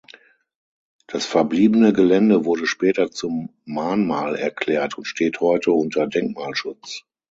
Das 1.05 1.27
verbliebene 1.27 1.93
Gelände 1.93 2.43
wurde 2.43 2.65
später 2.65 3.11
zum 3.11 3.53
Mahnmal 3.65 4.35
erklärt 4.35 4.97
und 4.97 5.05
steht 5.05 5.41
heute 5.41 5.73
unter 5.73 6.07
Denkmalschutz. 6.07 7.03